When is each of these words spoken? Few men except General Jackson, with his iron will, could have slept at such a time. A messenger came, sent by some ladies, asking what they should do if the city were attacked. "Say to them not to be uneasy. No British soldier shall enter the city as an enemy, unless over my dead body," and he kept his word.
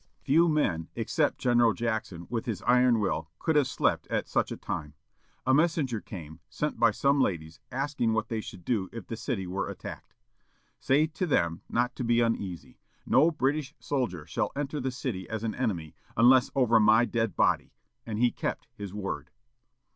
Few 0.23 0.49
men 0.49 0.89
except 0.95 1.37
General 1.37 1.73
Jackson, 1.73 2.25
with 2.27 2.47
his 2.47 2.63
iron 2.63 2.99
will, 2.99 3.29
could 3.37 3.55
have 3.55 3.67
slept 3.67 4.07
at 4.07 4.27
such 4.27 4.51
a 4.51 4.57
time. 4.57 4.95
A 5.45 5.53
messenger 5.53 6.01
came, 6.01 6.39
sent 6.49 6.79
by 6.79 6.89
some 6.89 7.21
ladies, 7.21 7.59
asking 7.71 8.13
what 8.13 8.27
they 8.27 8.41
should 8.41 8.65
do 8.65 8.89
if 8.91 9.05
the 9.05 9.15
city 9.15 9.45
were 9.45 9.69
attacked. 9.69 10.15
"Say 10.79 11.05
to 11.05 11.27
them 11.27 11.61
not 11.69 11.95
to 11.97 12.03
be 12.03 12.19
uneasy. 12.19 12.79
No 13.05 13.29
British 13.29 13.75
soldier 13.79 14.25
shall 14.25 14.51
enter 14.55 14.79
the 14.79 14.89
city 14.89 15.29
as 15.29 15.43
an 15.43 15.53
enemy, 15.53 15.93
unless 16.17 16.49
over 16.55 16.79
my 16.79 17.05
dead 17.05 17.35
body," 17.35 17.71
and 18.03 18.17
he 18.17 18.31
kept 18.31 18.67
his 18.73 18.95
word. 18.95 19.29